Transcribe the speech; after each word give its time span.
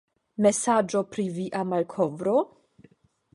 Mesaĝo 0.45 1.01
pri 1.15 1.25
via 1.35 1.61
malkovro? 1.75 2.35